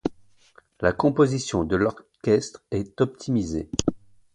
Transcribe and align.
La 0.79 0.93
composition 0.93 1.63
de 1.63 1.75
l’orchestre 1.75 2.63
est 2.71 3.01
optimisée. 3.01 3.69